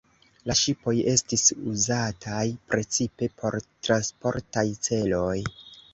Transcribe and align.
La 0.51 0.53
ŝipoj 0.59 0.93
estis 1.11 1.43
uzataj 1.73 2.47
precipe 2.73 3.29
por 3.43 3.59
transportaj 3.89 4.69
celoj. 4.89 5.41